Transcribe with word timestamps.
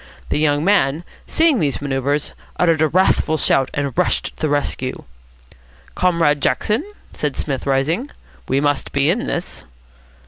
The 0.29 0.39
young 0.39 0.65
man, 0.65 1.03
seeing 1.27 1.59
these 1.59 1.79
manoeuvres, 1.79 2.33
uttered 2.57 2.81
a 2.81 2.87
wrathful 2.87 3.37
shout, 3.37 3.69
and 3.75 3.95
rushed 3.95 4.25
to 4.35 4.41
the 4.41 4.49
rescue. 4.49 5.03
"Comrade 5.93 6.41
Jackson," 6.41 6.83
said 7.13 7.35
Psmith, 7.35 7.67
rising, 7.67 8.09
"we 8.49 8.59
must 8.59 8.93
be 8.93 9.11
in 9.11 9.27
this." 9.27 9.63